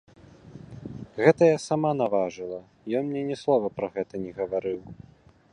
[1.19, 2.59] Гэта я сама наважыла,
[3.01, 4.81] ён мне ні слова пра гэта не гаварыў.